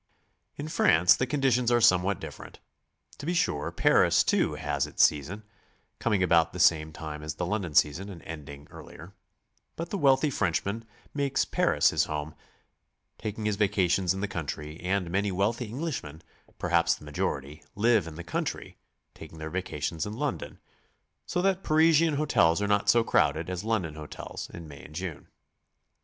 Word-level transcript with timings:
In 0.55 0.67
France 0.67 1.15
the 1.15 1.27
conditions 1.27 1.71
are 1.71 1.79
somewhat 1.79 2.19
different. 2.19 2.59
To 3.19 3.25
be 3.27 3.35
sure, 3.35 3.71
Paris, 3.71 4.23
too, 4.23 4.55
has 4.55 4.87
its 4.87 5.03
season 5.03 5.43
(coming 5.99 6.23
about 6.23 6.53
the 6.53 6.59
same 6.59 6.91
time 6.91 7.21
as 7.21 7.35
the 7.35 7.45
London 7.45 7.75
season 7.75 8.09
and 8.09 8.23
ending 8.23 8.65
earlier), 8.71 9.13
but 9.75 9.91
the 9.91 9.99
wealthy 9.99 10.31
Frenchman 10.31 10.85
makes 11.13 11.45
Paris 11.45 11.91
his 11.91 12.05
home, 12.05 12.33
taking 13.19 13.45
his 13.45 13.57
vaca 13.57 13.87
tions 13.87 14.11
in 14.11 14.21
the 14.21 14.27
country, 14.27 14.79
and 14.79 15.11
many 15.11 15.31
wealthy 15.31 15.65
Englishmen, 15.69 16.23
per 16.57 16.69
haps 16.69 16.95
the 16.95 17.05
majority, 17.05 17.61
live 17.75 18.07
in 18.07 18.15
the 18.15 18.23
country, 18.23 18.77
taking 19.13 19.37
their 19.37 19.51
vacations 19.51 20.07
in 20.07 20.13
London, 20.13 20.57
so 21.27 21.43
that 21.43 21.61
Parisian 21.61 22.15
hotels 22.15 22.59
are 22.59 22.67
not 22.67 22.89
so 22.89 23.03
crowded 23.03 23.51
as 23.51 23.63
London 23.63 23.93
hotels 23.93 24.49
in 24.51 24.67
May 24.67 24.83
and 24.83 24.95
June. 24.95 25.27